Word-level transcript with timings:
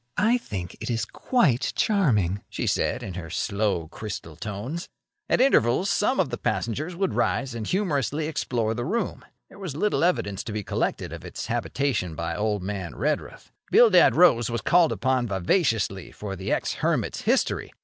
"I 0.17 0.39
think 0.39 0.75
it 0.81 0.89
is 0.89 1.05
quite 1.05 1.73
charming," 1.75 2.41
she 2.49 2.65
said, 2.65 3.03
in 3.03 3.13
her 3.13 3.29
slow, 3.29 3.87
crystal 3.87 4.35
tones. 4.35 4.87
At 5.29 5.39
intervals 5.39 5.91
some 5.91 6.17
one 6.17 6.25
of 6.25 6.31
the 6.31 6.39
passengers 6.39 6.95
would 6.95 7.13
rise 7.13 7.53
and 7.53 7.67
humorously 7.67 8.25
explore 8.27 8.73
the 8.73 8.83
room. 8.83 9.23
There 9.49 9.59
was 9.59 9.75
little 9.75 10.03
evidence 10.03 10.43
to 10.45 10.51
be 10.53 10.63
collected 10.63 11.13
of 11.13 11.23
its 11.23 11.45
habitation 11.45 12.15
by 12.15 12.35
old 12.35 12.63
man 12.63 12.95
Redruth. 12.95 13.51
Bildad 13.69 14.15
Rose 14.15 14.49
was 14.49 14.61
called 14.61 14.91
upon 14.91 15.27
vivaciously 15.27 16.11
for 16.11 16.35
the 16.35 16.51
ex 16.51 16.73
hermit's 16.81 17.21
history. 17.21 17.71